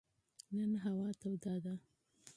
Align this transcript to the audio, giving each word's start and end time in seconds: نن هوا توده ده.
نن 0.55 0.71
هوا 0.83 1.09
توده 1.19 1.55
ده. 1.63 1.73